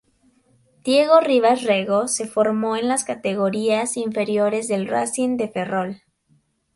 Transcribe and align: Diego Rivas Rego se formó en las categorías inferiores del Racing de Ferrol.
Diego 0.83 1.19
Rivas 1.19 1.61
Rego 1.61 2.07
se 2.07 2.25
formó 2.27 2.75
en 2.75 2.87
las 2.87 3.03
categorías 3.03 3.97
inferiores 3.97 4.67
del 4.67 4.87
Racing 4.87 5.37
de 5.37 5.47
Ferrol. 5.47 6.01